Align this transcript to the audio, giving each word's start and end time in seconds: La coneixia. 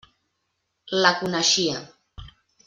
La 1.03 1.11
coneixia. 1.19 1.77